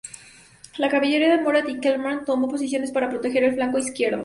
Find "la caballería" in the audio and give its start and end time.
0.79-1.29